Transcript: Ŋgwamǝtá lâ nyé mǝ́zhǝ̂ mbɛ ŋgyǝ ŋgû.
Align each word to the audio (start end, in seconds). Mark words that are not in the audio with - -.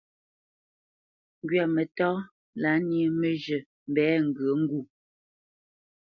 Ŋgwamǝtá 1.43 2.09
lâ 2.61 2.71
nyé 2.87 3.03
mǝ́zhǝ̂ 3.19 3.59
mbɛ 3.89 4.05
ŋgyǝ 4.25 4.49
ŋgû. 4.61 4.79